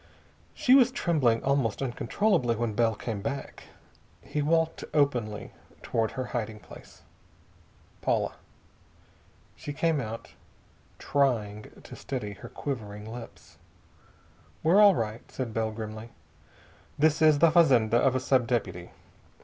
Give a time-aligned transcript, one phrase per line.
[0.55, 3.65] She was trembling almost uncontrollably when Bell came back.
[4.23, 5.51] He walked openly
[5.83, 7.03] toward her hiding place.
[8.01, 8.33] "Paula."
[9.55, 10.31] She came out,
[10.97, 13.59] trying to steady her quivering lips.
[14.63, 16.09] "We're all right," said Bell grimly.
[16.97, 18.89] "This is the fazenda of a sub deputy.